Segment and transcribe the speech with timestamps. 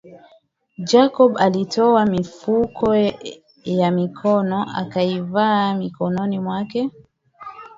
[0.77, 2.95] Jacob alitoa mifuko
[3.63, 6.89] ya mikono akaivaa mikononi mwake